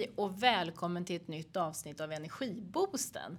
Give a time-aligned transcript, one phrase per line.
[0.00, 3.38] Hej och välkommen till ett nytt avsnitt av Energiboosten.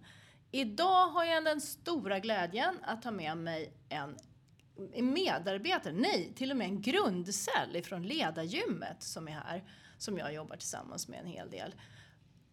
[0.52, 6.58] Idag har jag den stora glädjen att ha med mig en medarbetare, nej, till och
[6.58, 9.64] med en grundcell ifrån Ledargymmet som är här,
[9.98, 11.76] som jag jobbar tillsammans med en hel del.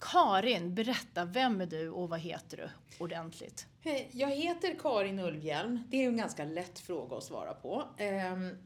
[0.00, 2.68] Karin, berätta, vem är du och vad heter du
[3.04, 3.66] ordentligt?
[4.12, 5.82] Jag heter Karin Ulvhjelm.
[5.88, 7.84] Det är en ganska lätt fråga att svara på.
[7.96, 8.56] Ehm,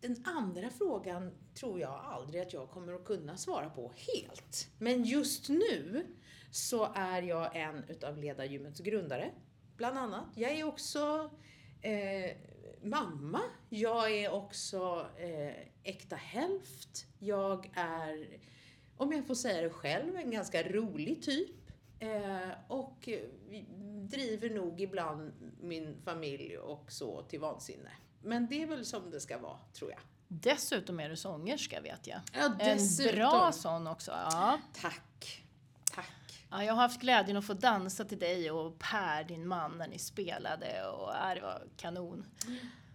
[0.00, 4.68] den andra frågan tror jag aldrig att jag kommer att kunna svara på helt.
[4.78, 6.06] Men just nu
[6.50, 9.30] så är jag en utav Ledargymmets grundare,
[9.76, 10.26] bland annat.
[10.34, 11.30] Jag är också
[11.82, 12.36] eh,
[12.82, 13.40] mamma.
[13.68, 17.06] Jag är också eh, äkta hälft.
[17.18, 18.40] Jag är,
[18.96, 21.56] om jag får säga det själv, en ganska rolig typ.
[21.98, 23.08] Eh, och
[24.10, 27.90] driver nog ibland min familj och så till vansinne.
[28.26, 30.00] Men det är väl som det ska vara, tror jag.
[30.28, 32.20] Dessutom är du sångerska vet jag.
[32.32, 33.10] Ja, dessutom.
[33.10, 34.10] En bra sån också.
[34.10, 34.60] Ja.
[34.72, 35.42] Tack.
[35.94, 36.46] Tack.
[36.50, 39.88] Ja, jag har haft glädjen att få dansa till dig och Per, din man, när
[39.88, 42.26] ni spelade och ja, det var kanon.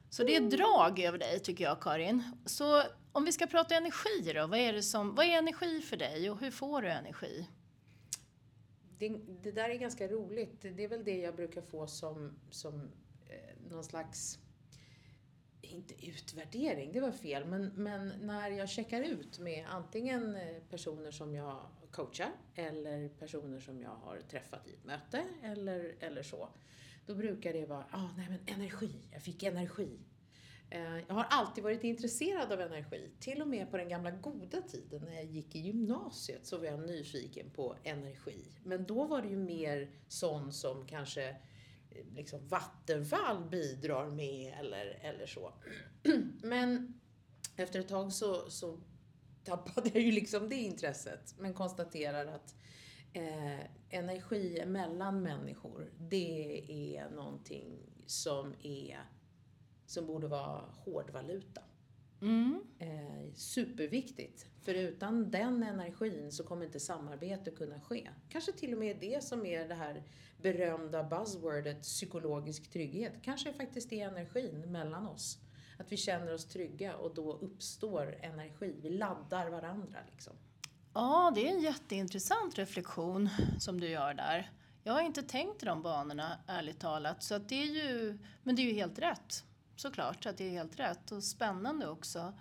[0.10, 2.24] Så det är drag över dig tycker jag, Karin.
[2.46, 5.98] Så om vi ska prata energi då, vad är, det som, vad är energi för
[5.98, 7.48] dig och hur får du energi?
[8.98, 9.10] Det,
[9.44, 10.62] det där är ganska roligt.
[10.62, 12.92] Det är väl det jag brukar få som, som
[13.30, 14.40] eh, någon slags
[15.62, 21.12] inte utvärdering, det var fel, men, men när jag checkar ut med antingen eh, personer
[21.12, 21.60] som jag
[21.92, 26.50] coachar eller personer som jag har träffat i ett möte eller, eller så.
[27.06, 30.00] Då brukar det vara, ah, nej men energi, jag fick energi.
[30.70, 33.12] Eh, jag har alltid varit intresserad av energi.
[33.20, 36.66] Till och med på den gamla goda tiden när jag gick i gymnasiet så var
[36.66, 38.46] jag nyfiken på energi.
[38.64, 41.36] Men då var det ju mer sån som kanske
[42.16, 45.54] liksom Vattenfall bidrar med eller, eller så.
[46.42, 47.00] Men
[47.56, 48.80] efter ett tag så, så
[49.44, 51.36] tappade jag ju liksom det intresset.
[51.40, 52.56] Men konstaterar att
[53.14, 56.66] eh, energi mellan människor, det
[56.98, 59.00] är någonting som är
[59.86, 61.62] som borde vara hårdvaluta.
[62.22, 62.62] Mm.
[62.80, 64.46] Eh, superviktigt.
[64.62, 68.10] För utan den energin så kommer inte samarbete kunna ske.
[68.30, 70.04] Kanske till och med det som är det här
[70.42, 73.14] berömda buzzwordet psykologisk trygghet.
[73.22, 75.38] Kanske faktiskt är energin mellan oss.
[75.78, 78.76] Att vi känner oss trygga och då uppstår energi.
[78.82, 80.34] Vi laddar varandra liksom.
[80.94, 83.30] Ja, det är en jätteintressant reflektion
[83.60, 84.52] som du gör där.
[84.84, 87.24] Jag har inte tänkt i de banorna, ärligt talat.
[87.24, 89.44] Så det är ju, men det är ju helt rätt
[89.82, 92.34] såklart att det är helt rätt och spännande också.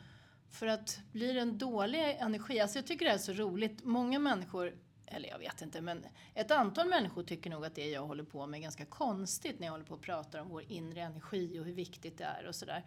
[0.50, 4.18] För att blir det en dålig energi, alltså jag tycker det är så roligt, många
[4.18, 4.74] människor
[5.10, 8.46] eller jag vet inte, men ett antal människor tycker nog att det jag håller på
[8.46, 11.64] med är ganska konstigt när jag håller på och pratar om vår inre energi och
[11.64, 12.84] hur viktigt det är och sådär.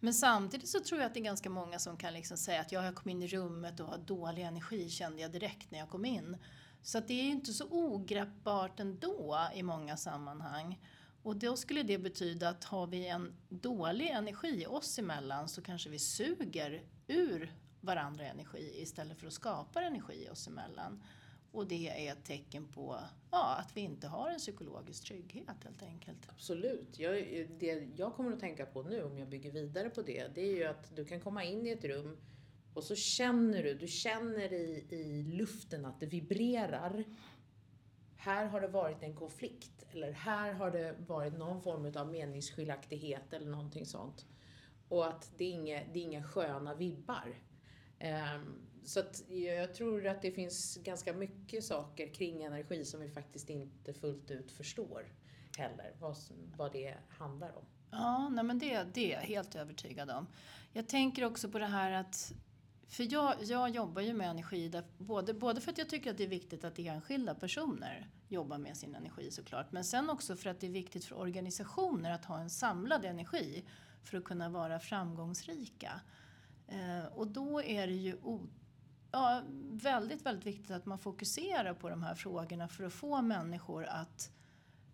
[0.00, 2.72] Men samtidigt så tror jag att det är ganska många som kan liksom säga att
[2.72, 5.90] ja, jag kom in i rummet och har dålig energi kände jag direkt när jag
[5.90, 6.36] kom in.
[6.82, 10.78] Så att det är ju inte så ogreppbart ändå i många sammanhang.
[11.24, 15.90] Och då skulle det betyda att har vi en dålig energi oss emellan så kanske
[15.90, 21.02] vi suger ur varandra energi istället för att skapa energi oss emellan.
[21.52, 22.98] Och det är ett tecken på
[23.30, 26.18] ja, att vi inte har en psykologisk trygghet helt enkelt.
[26.28, 26.98] Absolut.
[26.98, 27.14] Jag,
[27.58, 30.56] det jag kommer att tänka på nu om jag bygger vidare på det, det är
[30.56, 32.16] ju att du kan komma in i ett rum
[32.74, 37.04] och så känner du, du känner i, i luften att det vibrerar
[38.24, 43.32] här har det varit en konflikt eller här har det varit någon form av meningsskiljaktighet
[43.32, 44.26] eller någonting sånt.
[44.88, 47.34] Och att det är inga, det är inga sköna vibbar.
[48.00, 53.08] Um, så att jag tror att det finns ganska mycket saker kring energi som vi
[53.08, 55.12] faktiskt inte fullt ut förstår
[55.58, 56.16] heller, vad,
[56.56, 57.64] vad det handlar om.
[57.90, 60.26] Ja, nej men det, det är jag helt övertygad om.
[60.72, 62.32] Jag tänker också på det här att
[62.88, 66.18] för jag, jag jobbar ju med energi, där, både, både för att jag tycker att
[66.18, 70.50] det är viktigt att enskilda personer jobbar med sin energi såklart, men sen också för
[70.50, 73.64] att det är viktigt för organisationer att ha en samlad energi
[74.02, 76.00] för att kunna vara framgångsrika.
[76.68, 78.40] Eh, och då är det ju o,
[79.10, 83.84] ja, väldigt, väldigt viktigt att man fokuserar på de här frågorna för att få människor
[83.84, 84.30] att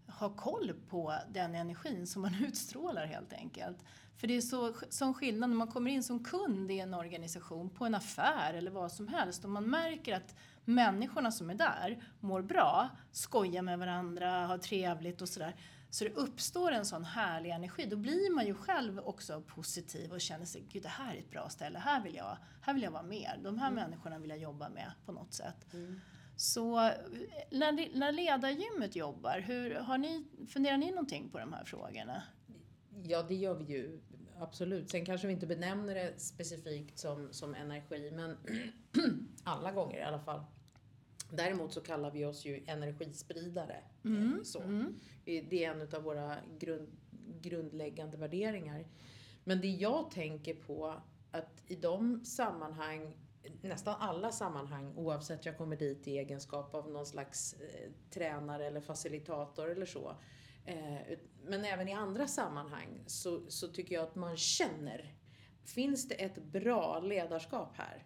[0.07, 3.79] ha koll på den energin som man utstrålar helt enkelt.
[4.21, 7.71] För det är så, sån skillnad när man kommer in som kund i en organisation,
[7.71, 10.35] på en affär eller vad som helst och man märker att
[10.65, 15.57] människorna som är där mår bra, skojar med varandra, har trevligt och sådär.
[15.91, 17.87] Så det uppstår en sån härlig energi.
[17.87, 21.31] Då blir man ju själv också positiv och känner sig, gud det här är ett
[21.31, 23.41] bra ställe, här vill jag, här vill jag vara med.
[23.43, 23.83] De här mm.
[23.83, 25.73] människorna vill jag jobba med på något sätt.
[25.73, 26.01] Mm.
[26.37, 26.75] Så
[27.51, 32.23] när, när ledargymmet jobbar, hur, har ni, funderar ni någonting på de här frågorna?
[33.05, 34.01] Ja, det gör vi ju
[34.41, 34.91] absolut.
[34.91, 38.37] Sen kanske vi inte benämner det specifikt som, som energi, men
[39.45, 40.45] alla gånger i alla fall.
[41.33, 43.77] Däremot så kallar vi oss ju energispridare.
[44.05, 44.35] Mm.
[44.39, 44.61] Eh, Så.
[44.61, 44.95] Mm.
[45.25, 46.89] Det är en av våra grund,
[47.41, 48.85] grundläggande värderingar.
[49.45, 53.17] Men det jag tänker på att i de sammanhang,
[53.63, 58.81] nästan alla sammanhang, oavsett jag kommer dit i egenskap av någon slags eh, tränare eller
[58.81, 60.17] facilitator eller så.
[60.65, 65.15] Eh, men även i andra sammanhang så, så tycker jag att man känner,
[65.65, 68.05] finns det ett bra ledarskap här?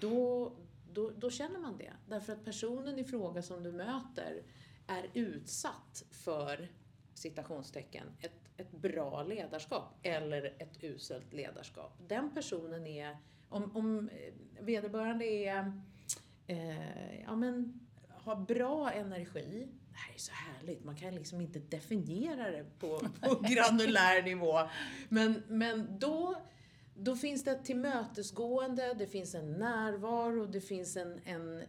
[0.00, 0.52] Då,
[0.92, 1.92] då, då känner man det.
[2.08, 4.42] Därför att personen i fråga som du möter
[4.86, 6.68] är utsatt för
[7.14, 11.98] citationstecken, ett, ett bra ledarskap eller ett uselt ledarskap.
[12.08, 13.16] Den personen är,
[13.48, 14.10] om, om
[14.60, 15.82] vederbörande är,
[16.46, 21.58] eh, ja men, har bra energi, det här är så härligt, man kan liksom inte
[21.58, 24.60] definiera det på, på granulär nivå.
[25.08, 26.36] Men, men då,
[26.94, 31.62] då finns det ett tillmötesgående, det finns en närvaro, det finns en, en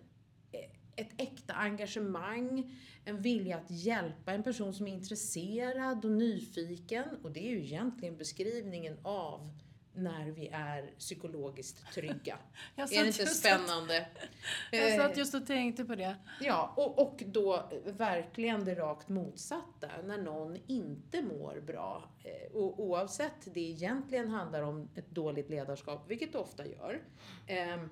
[0.95, 2.75] ett äkta engagemang,
[3.06, 7.06] en vilja att hjälpa en person som är intresserad och nyfiken.
[7.23, 9.50] Och det är ju egentligen beskrivningen av
[9.97, 12.38] när vi är psykologiskt trygga.
[12.75, 14.07] Är det inte spännande?
[14.71, 16.15] Jag Eh, satt just och tänkte på det.
[16.41, 22.03] Ja, och, och då verkligen det rakt motsatta, när någon inte mår bra.
[22.23, 27.01] Eh, Och oavsett det egentligen handlar om ett dåligt ledarskap, vilket det ofta gör.
[27.47, 27.89] ehm,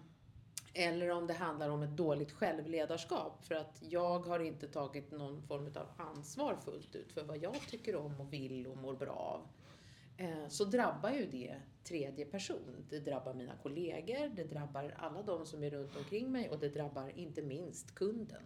[0.73, 5.41] Eller om det handlar om ett dåligt självledarskap, för att jag har inte tagit någon
[5.41, 9.11] form av ansvar fullt ut för vad jag tycker om och vill och mår bra
[9.11, 9.41] av.
[10.17, 11.55] Eh, Så drabbar ju det
[11.85, 12.85] tredje person.
[12.89, 16.69] Det drabbar mina kollegor, det drabbar alla de som är runt omkring mig och det
[16.69, 18.43] drabbar inte minst kunden.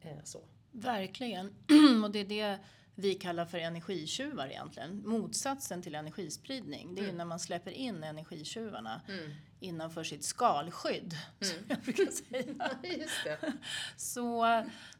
[0.00, 0.40] Eh, så.
[0.72, 1.46] Verkligen.
[2.04, 2.58] och det är det
[3.00, 5.02] vi kallar för energitjuvar egentligen.
[5.08, 6.94] Motsatsen till energispridning.
[6.94, 7.16] Det är Mm.
[7.16, 9.30] när man släpper in energitjuvarna Mm.
[9.60, 11.14] innanför sitt skalskydd.
[11.40, 11.64] Som Mm.
[11.68, 12.70] jag brukar säga.
[12.82, 13.52] Det.
[13.96, 14.44] Så,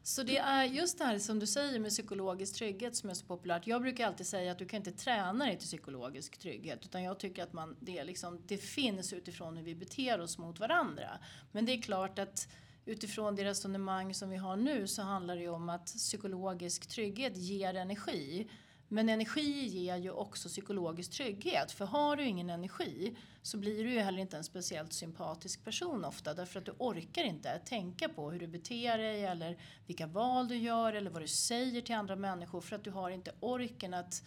[0.03, 3.25] så det är just det här som du säger med psykologisk trygghet som är så
[3.25, 3.67] populärt.
[3.67, 7.19] Jag brukar alltid säga att du kan inte träna dig till psykologisk trygghet utan jag
[7.19, 11.09] tycker att man, det, är liksom, det finns utifrån hur vi beter oss mot varandra.
[11.51, 12.47] Men det är klart att
[12.85, 17.37] utifrån det resonemang som vi har nu så handlar det ju om att psykologisk trygghet
[17.37, 18.47] ger energi.
[18.87, 21.71] Men energi ger ju också psykologisk trygghet.
[21.71, 26.05] För har du ingen energi så blir du ju heller inte en speciellt sympatisk person
[26.05, 26.33] ofta.
[26.33, 29.57] Därför att du orkar inte tänka på hur du beter dig eller
[29.87, 32.61] vilka val du gör eller vad du säger till andra människor.
[32.61, 34.23] För att du har inte orken att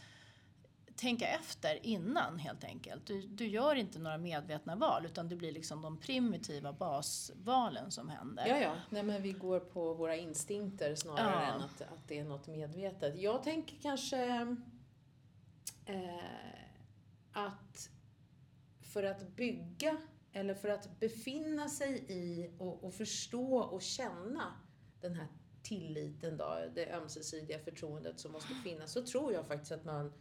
[1.05, 3.07] tänka efter innan helt enkelt.
[3.07, 8.09] Du, du gör inte några medvetna val utan det blir liksom de primitiva basvalen som
[8.09, 8.47] händer.
[8.47, 8.75] Ja, ja.
[8.91, 11.55] Nej, men vi går på våra instinkter snarare Ja.
[11.55, 13.19] än att, att det är något medvetet.
[13.23, 14.57] Jag tänker kanske
[15.87, 16.25] eh,
[17.33, 17.91] att
[18.81, 19.97] för att bygga
[20.33, 24.53] eller för att befinna sig i och, och förstå och känna
[25.01, 25.29] den här
[25.63, 30.13] tilliten då, det ömsesidiga förtroendet som måste finnas, så tror jag faktiskt att man,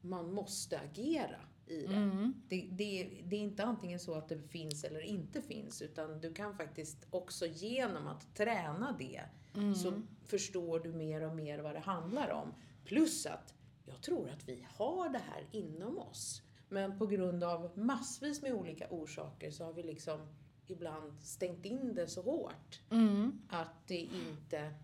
[0.00, 1.94] man måste agera i det.
[1.94, 2.34] Mm.
[2.48, 6.34] Det, det, det är inte antingen så att det finns eller inte finns, utan du
[6.34, 9.22] kan faktiskt också genom att träna det
[9.54, 9.74] Mm.
[9.74, 12.54] så förstår du mer och mer vad det handlar om.
[12.84, 13.54] Plus att
[13.84, 16.42] jag tror att vi har det här inom oss.
[16.68, 20.26] Men på grund av massvis med olika orsaker så har vi liksom
[20.66, 23.40] ibland stängt in det så hårt Mm.
[23.48, 24.74] att det inte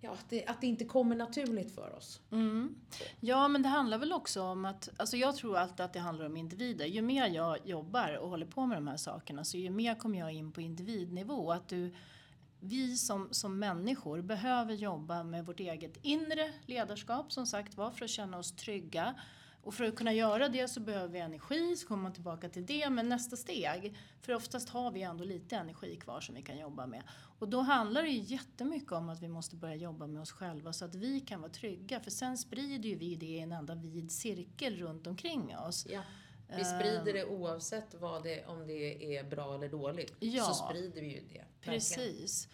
[0.00, 2.20] Ja, att det, att det inte kommer naturligt för oss.
[2.30, 2.74] Mm.
[3.20, 6.26] Ja, men det handlar väl också om att, alltså jag tror alltid att det handlar
[6.26, 6.86] om individer.
[6.86, 10.18] Ju mer jag jobbar och håller på med de här sakerna så ju mer kommer
[10.18, 11.52] jag in på individnivå.
[11.52, 11.94] Att du,
[12.60, 18.04] vi som, som människor behöver jobba med vårt eget inre ledarskap som sagt var för
[18.04, 19.14] att känna oss trygga.
[19.62, 22.66] Och för att kunna göra det så behöver vi energi, så kommer man tillbaka till
[22.66, 22.90] det.
[22.90, 26.86] Men nästa steg, för oftast har vi ändå lite energi kvar som vi kan jobba
[26.86, 27.02] med.
[27.38, 30.72] Och då handlar det ju jättemycket om att vi måste börja jobba med oss själva
[30.72, 32.00] så att vi kan vara trygga.
[32.00, 35.86] För sen sprider ju vi det i en enda vid cirkel runt omkring oss.
[35.90, 36.02] Ja.
[36.56, 40.14] Vi sprider det oavsett vad det, om det är bra eller dåligt.
[40.18, 40.44] Ja.
[40.44, 41.44] Så sprider vi ju det.
[41.68, 41.74] verkligen.
[41.74, 42.48] Precis.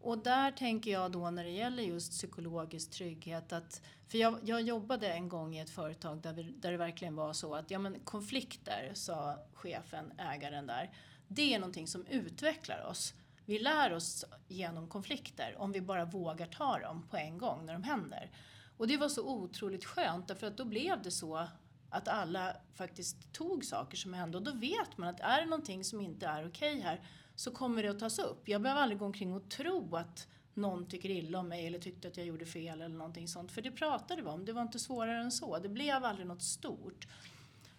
[0.00, 4.62] Och där tänker jag då när det gäller just psykologisk trygghet att, för jag, jag
[4.62, 7.78] jobbade en gång i ett företag där, vi, där det verkligen var så att, ja
[7.78, 10.90] men konflikter, sa chefen, ägaren där,
[11.28, 13.14] det är någonting som utvecklar oss.
[13.44, 17.72] Vi lär oss genom konflikter om vi bara vågar ta dem på en gång när
[17.72, 18.30] de händer.
[18.76, 21.48] Och det var så otroligt skönt därför att då blev det så
[21.90, 25.84] att alla faktiskt tog saker som hände och då vet man att är det någonting
[25.84, 27.00] som inte är okej här
[27.38, 28.48] så kommer det att tas upp.
[28.48, 32.08] Jag behöver aldrig gå omkring och tro att någon tycker illa om mig eller tyckte
[32.08, 33.52] att jag gjorde fel eller någonting sånt.
[33.52, 35.58] För det pratade vi om, det var inte svårare än så.
[35.58, 37.06] Det blev aldrig något stort.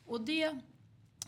[0.06, 0.60] Och det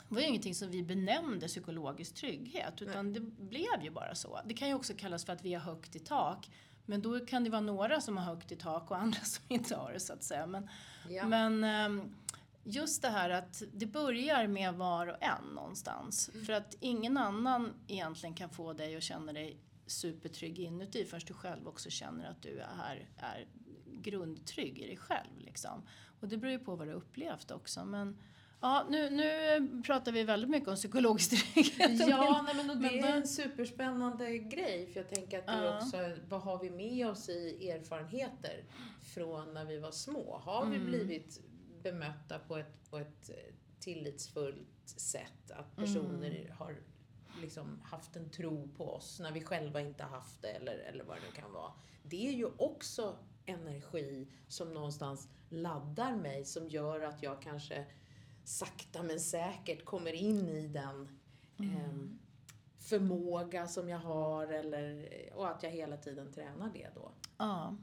[0.08, 4.40] var ju ingenting som vi benämnde psykologisk trygghet utan det blev ju bara så.
[4.46, 6.50] Det kan ju också kallas för att vi har högt i tak.
[6.86, 9.76] Men då kan det vara några som har högt i tak och andra som inte
[9.76, 10.46] har det så att säga.
[10.48, 10.70] Men,
[11.10, 11.28] Ja.
[11.28, 12.16] men ehm,
[12.64, 16.30] just det här att det börjar med var och en någonstans.
[16.46, 21.34] För att ingen annan egentligen kan få dig att känna dig supertrygg inuti förrän du
[21.34, 23.48] själv också känner att du är, är
[24.02, 25.40] grundtrygg i dig själv.
[25.40, 25.82] Liksom.
[26.20, 27.86] Och det beror ju på vad du upplevt också.
[27.86, 28.18] Men
[28.62, 32.08] ja, nu, nu pratar vi väldigt mycket om psykologisk trygghet.
[32.10, 34.90] Ja, nej, men det är en superspännande grej.
[34.94, 35.98] För jag tänker att det är också,
[36.30, 38.64] vad har vi med oss i erfarenheter
[39.14, 40.42] från när vi var små?
[40.44, 40.88] Har vi Mm.
[40.88, 41.42] blivit
[41.84, 45.52] bemötta på ett, på ett eh, tillitsfullt sätt?
[45.52, 46.58] Att personer Mm.
[46.58, 46.76] har
[47.42, 51.18] liksom haft en tro på oss när vi själva inte haft det eller, eller vad
[51.18, 51.72] det nu kan vara.
[52.04, 57.86] Det är ju också energi som någonstans laddar mig som gör att jag kanske
[58.44, 61.20] sakta men säkert kommer in i den
[61.60, 62.20] ehm,
[62.80, 67.12] förmåga som jag har eller, och att jag hela tiden tränar det då.
[67.38, 67.78] Ja,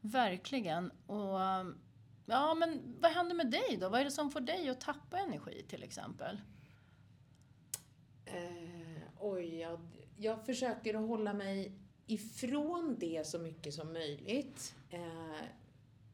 [0.00, 0.90] verkligen.
[1.06, 1.78] Och um,
[2.26, 3.88] ja, men vad händer med dig då?
[3.88, 6.40] Vad är det som får dig att tappa energi till exempel?
[8.24, 9.80] Eh, oj, jag,
[10.16, 11.72] jag försöker att hålla mig
[12.06, 14.74] ifrån det så mycket som möjligt.
[14.90, 15.44] Eh,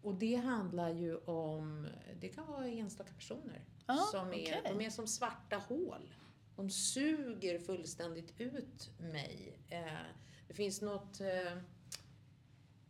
[0.02, 1.88] och det handlar ju om,
[2.21, 3.64] det kan vara enstaka personer.
[3.87, 4.62] Ja, som är, okej.
[4.64, 6.14] De är som svarta hål.
[6.57, 9.59] De suger fullständigt ut mig.
[9.69, 9.83] Eh,
[10.49, 11.21] det finns något,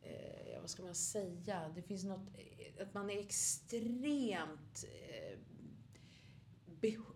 [0.02, 5.38] eh, ja, vad ska man säga, det finns något, eh, att man är extremt eh,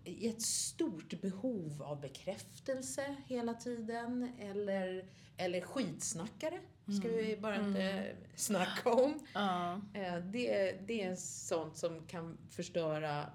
[0.05, 4.33] i ett stort behov av bekräftelse hela tiden.
[4.41, 6.61] Eller, eller skitsnackare,
[7.01, 9.27] ska vi bara inte snacka om.
[9.35, 13.31] Ja, Eh, Det, det är sånt som kan förstöra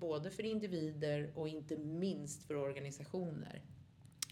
[0.00, 3.62] både för individer och inte minst för organisationer.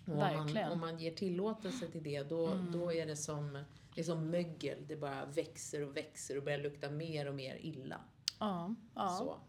[0.07, 4.01] Och om, man, om man ger tillåtelse till det, då, då är det som, det
[4.01, 4.87] är som mögel.
[4.87, 8.01] Det bara växer och växer och börjar lukta mer och mer illa.
[8.41, 9.09] ja, ja.
[9.09, 9.41] Så,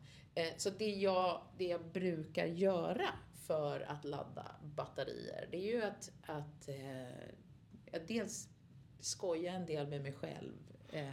[0.42, 5.84] eh, så det, jag, det jag brukar göra för att ladda batterier, det är ju
[5.84, 7.30] att, att eh,
[7.92, 8.50] jag dels
[9.00, 10.54] skoja en del med mig själv.
[10.90, 11.10] Eh,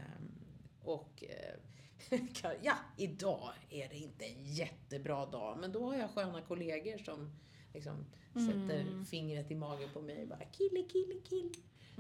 [0.82, 2.18] och eh,
[2.62, 7.30] ja, idag är det inte en jättebra dag, men då har jag sköna kollegor som
[7.74, 11.52] liksom sätter fingret i magen på mig och bara kille, kille, kill.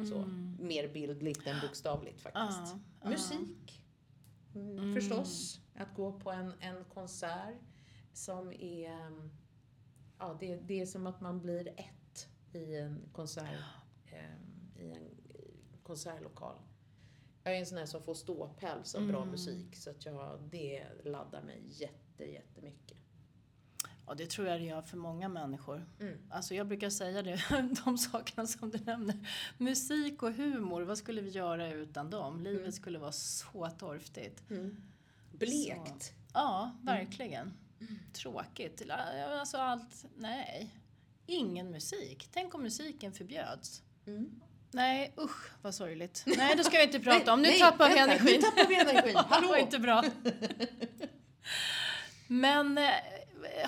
[0.08, 0.24] Så,
[0.58, 2.74] mer bildligt än bokstavligt faktiskt.
[3.04, 3.82] Musik.
[4.54, 5.60] Mm, Förstås.
[5.74, 7.54] Att gå på en, en konsert
[8.12, 9.12] som är...
[10.18, 13.46] Ja, det, det är som att man blir ett i en konsert,
[14.06, 15.08] em, i en
[15.82, 16.56] konsertlokal.
[17.44, 20.84] Jag är en sån här som får ståpäls av bra musik så att jag, det
[21.04, 22.98] laddar mig jätte, jättemycket.
[24.12, 25.86] Ja, det tror jag det gör för många människor.
[26.00, 26.18] Mm.
[26.30, 27.42] Alltså jag brukar säga det,
[27.84, 29.16] de sakerna som du nämner.
[29.58, 32.40] Musik och humor, vad skulle vi göra utan dem?
[32.42, 32.72] Livet Mm.
[32.72, 34.42] skulle vara så torftigt.
[35.32, 36.12] Blekt.
[36.34, 37.52] Ja, verkligen.
[38.12, 38.82] Tråkigt.
[38.90, 40.70] Alltså allt, nej.
[41.26, 42.28] Ingen musik.
[42.32, 43.82] Tänk om musiken förbjöds.
[44.06, 44.40] Mm.
[44.70, 46.24] Nej, usch vad sorgligt.
[46.36, 47.42] Nej, det ska vi inte prata om.
[47.42, 48.34] Nu Nej, tappar vi energin.
[48.36, 49.14] Nu tappar vi energin.
[49.14, 49.48] Det Hallå!
[49.48, 50.04] var inte bra.
[52.26, 52.90] Men eh,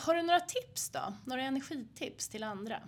[0.01, 1.15] har du några tips då?
[1.27, 2.83] Några energitips till andra?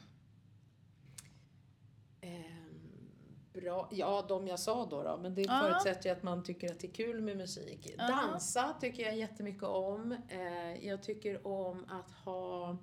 [2.20, 3.08] Ehm,
[3.52, 3.88] bra.
[3.92, 5.60] Ja, de jag sa då, då men det Ja.
[5.60, 7.88] förutsätter ju att man tycker att det är kul med musik.
[7.98, 8.06] Ja.
[8.08, 10.16] Dansa tycker jag jättemycket om.
[10.28, 12.76] Eh, jag tycker om att ha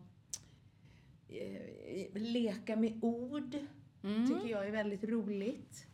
[1.27, 3.57] eh, leka med ord.
[4.03, 4.27] Mm.
[4.27, 5.85] tycker jag är väldigt roligt.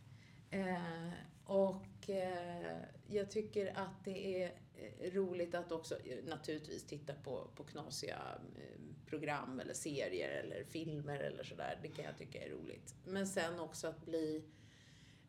[1.50, 2.78] Eh, och eh,
[3.08, 8.18] jag tycker att det är eh, roligt att också eh, naturligtvis titta på, på knasiga
[8.56, 11.78] eh, program eller serier eller filmer eller sådär.
[11.82, 12.94] Det kan jag tycka är roligt.
[13.04, 14.44] Men sen också att bli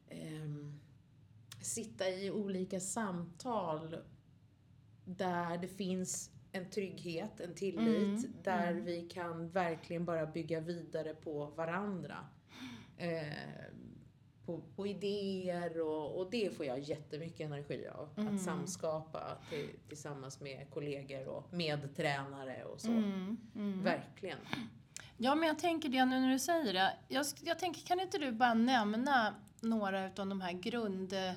[0.09, 0.79] ehm,
[1.61, 3.97] sitta i olika samtal
[5.05, 11.15] där det finns en trygghet, en tillit, Mm, där vi kan verkligen bara bygga vidare
[11.15, 12.27] på varandra.
[12.97, 13.33] Eh,
[14.51, 18.09] på, på idéer och, och det får jag jättemycket energi av.
[18.27, 22.91] Att samskapa till, tillsammans med kollegor och med tränare och så.
[22.91, 23.83] Mm, mm.
[23.83, 24.37] Verkligen.
[25.17, 26.93] Ja, men jag tänker det nu när du säger det.
[27.07, 31.35] Jag, jag tänker, kan inte du bara nämna några av de här grundreglerna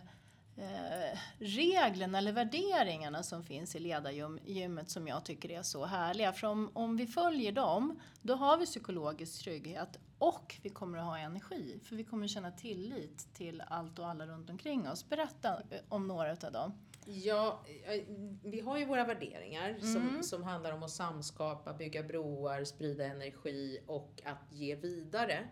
[2.18, 6.32] eh, eller värderingarna som finns i ledargymmet som jag tycker är så härliga.
[6.32, 11.04] För om, om vi följer dem, då har vi psykologisk trygghet och vi kommer att
[11.04, 11.80] ha energi.
[11.82, 15.08] För vi kommer känna tillit till allt och alla runt omkring oss.
[15.08, 16.72] Berätta eh, om några av dem.
[17.06, 18.02] Ja, eh,
[18.44, 20.22] vi har ju våra värderingar som, Mm.
[20.22, 25.48] som handlar om att samskapa, bygga broar, sprida energi och att ge vidare.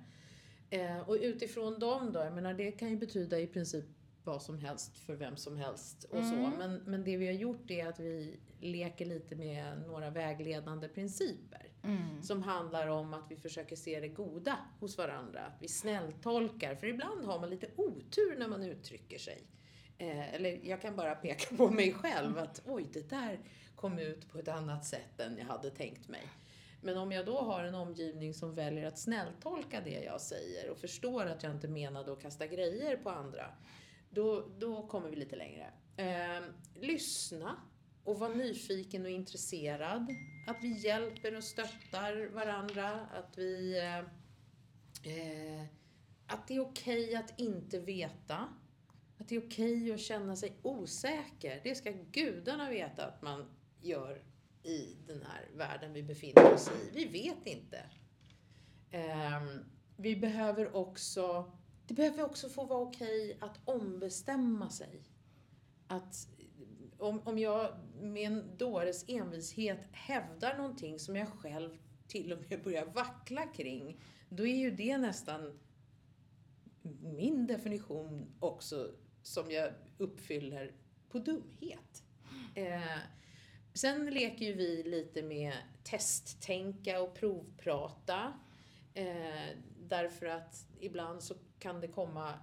[0.70, 3.84] Eh, och utifrån dem då, jag menar det kan ju betyda i princip
[4.24, 6.34] vad som helst för vem som helst och så.
[6.34, 6.50] Mm.
[6.58, 11.71] Men, men det vi har gjort är att vi leker lite med några vägledande principer.
[11.84, 12.22] Mm.
[12.22, 15.40] Som handlar om att vi försöker se det goda hos varandra.
[15.40, 16.74] Att vi snälltolkar.
[16.74, 19.42] För ibland har man lite otur när man uttrycker sig.
[19.98, 23.40] Eh, eller jag kan bara peka på mig själv att oj, det där
[23.76, 26.22] kom ut på ett annat sätt än jag hade tänkt mig.
[26.80, 30.78] Men om jag då har en omgivning som väljer att snälltolka det jag säger och
[30.78, 33.46] förstår att jag inte menade att kasta grejer på andra,
[34.10, 35.70] då, då kommer vi lite längre.
[35.96, 36.42] Eh,
[36.74, 37.56] lyssna
[38.04, 40.06] och vara nyfiken och intresserad.
[40.46, 42.90] Att vi hjälper och stöttar varandra.
[42.90, 43.78] Att vi...
[43.78, 43.98] Eh,
[45.12, 45.64] eh,
[46.26, 48.48] att det är okej att inte veta.
[49.18, 51.60] Att det är okej att känna sig osäker.
[51.64, 53.44] Det ska gudarna veta att man
[53.80, 54.22] gör
[54.62, 56.90] i den här världen vi befinner oss i.
[56.92, 57.84] Vi vet inte.
[58.90, 59.42] Eh,
[59.96, 61.52] vi behöver också...
[61.86, 65.02] Det behöver också få vara okej att ombestämma sig.
[65.86, 66.28] Att
[67.02, 72.62] om, om jag med en dåres envishet hävdar någonting som jag själv till och med
[72.62, 75.58] börjar vackla kring, då är ju det nästan
[77.02, 78.90] min definition också
[79.22, 80.72] som jag uppfyller
[81.08, 82.04] på dumhet.
[82.54, 82.98] Eh,
[83.74, 85.52] sen leker ju vi lite med
[85.84, 88.32] testtänka och provprata.
[88.94, 92.38] Eh, därför att ibland så kan det komma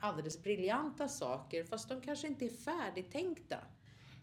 [0.00, 3.58] alldeles briljanta saker fast de kanske inte är färdigtänkta.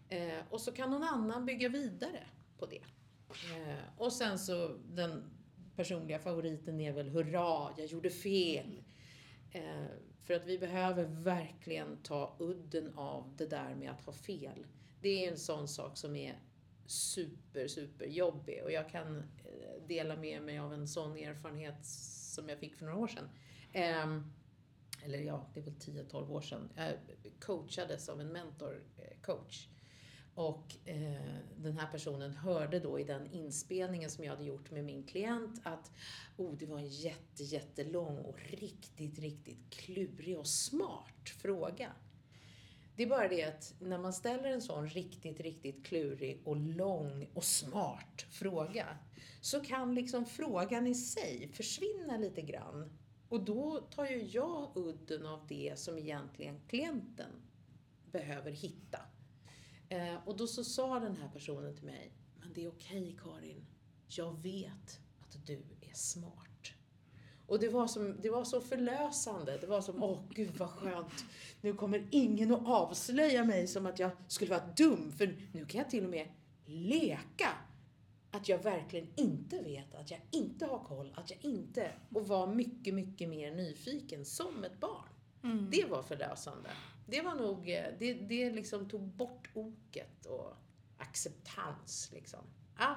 [0.08, 2.26] Eh, och så kan någon annan bygga vidare
[2.58, 2.82] på det.
[3.30, 5.30] Eh, och sen så den
[5.76, 8.82] personliga favoriten är väl hurra, jag gjorde fel.
[9.52, 9.86] Eh,
[10.22, 14.66] för att vi behöver verkligen ta udden av det där med att ha fel.
[15.00, 16.38] Det är en sån sak som är
[16.86, 21.86] super, super jobbig och jag kan eh, dela med mig av en sån erfarenhet
[22.34, 23.28] som jag fick för några år sedan.
[23.72, 24.20] Eh,
[25.04, 26.68] eller ja, det är väl 10-12 år sedan.
[26.76, 26.96] Jag
[27.40, 29.68] coachades av en mentorcoach.
[29.68, 29.77] Eh,
[30.38, 34.84] och eh, den här personen hörde då i den inspelningen som jag hade gjort med
[34.84, 35.90] min klient att
[36.36, 41.92] oh, det var en jätte, jättelång och riktigt, riktigt klurig och smart fråga.
[42.96, 47.28] Det är bara det att när man ställer en sån riktigt, riktigt klurig och lång
[47.34, 48.86] och smart fråga
[49.40, 52.98] så kan liksom frågan i sig försvinna lite grann.
[53.28, 57.30] Och då tar ju jag udden av det som egentligen klienten
[58.12, 59.00] behöver hitta.
[59.88, 63.66] Eh, och då så sa den här personen till mig, men det är okej Karin,
[64.08, 66.48] jag vet att du är smart.
[67.46, 69.58] Och det var, som, det var så förlösande.
[69.60, 71.24] Det var som, åh gud vad skönt.
[71.60, 75.12] Nu kommer ingen att avslöja mig som att jag skulle vara dum.
[75.12, 76.28] För nu kan jag till och med
[76.66, 77.48] leka
[78.30, 81.92] att jag verkligen inte vet, att jag inte har koll, att jag inte...
[82.14, 85.08] Och vara mycket, mycket mer nyfiken som ett barn.
[85.42, 85.70] Mm.
[85.70, 86.70] Det var förlösande.
[87.10, 90.56] Det var nog, eh, det, det liksom tog bort oket och
[90.98, 92.40] acceptans liksom.
[92.76, 92.94] Ah,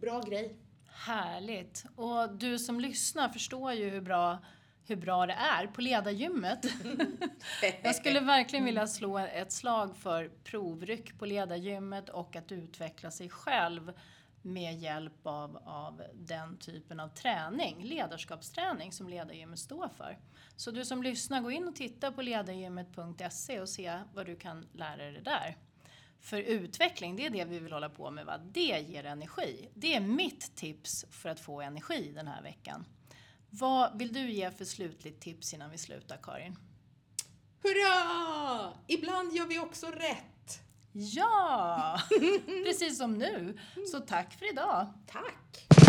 [0.00, 0.56] bra grej.
[0.86, 1.84] Härligt.
[1.96, 4.38] Och du som lyssnar förstår ju hur bra,
[4.84, 6.66] hur bra det är på ledargymmet.
[7.82, 13.28] Jag skulle verkligen vilja slå ett slag för provryck på ledargymmet och att utveckla sig
[13.28, 13.92] själv
[14.42, 20.18] med hjälp av, av den typen av träning, ledarskapsträning som ledargymmet står för.
[20.56, 24.66] Så du som lyssnar, gå in och titta på ledargymmet.se och se vad du kan
[24.72, 25.56] lära dig där.
[26.20, 28.26] För utveckling, det är det vi vill hålla på med.
[28.26, 28.38] Va?
[28.38, 29.68] Det ger energi.
[29.74, 32.86] Det är mitt tips för att få energi den här veckan.
[33.50, 36.56] Vad vill du ge för slutligt tips innan vi slutar, Karin?
[37.62, 38.72] Hurra!
[38.86, 40.37] Ibland gör vi också rätt.
[40.92, 41.98] Ja,
[42.64, 43.58] precis som nu.
[43.92, 44.86] Så tack för idag.
[45.06, 45.87] Tack!